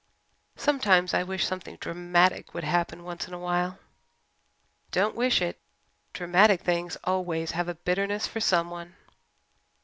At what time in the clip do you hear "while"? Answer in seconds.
3.39-3.77